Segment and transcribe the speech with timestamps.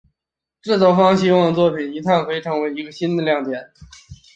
[0.63, 3.71] 制作方希望这作中的泰伊可以成为一个新的亮点。